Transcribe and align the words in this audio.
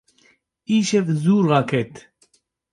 Îşev 0.75 1.07
zû 1.21 1.35
raket. 1.49 1.93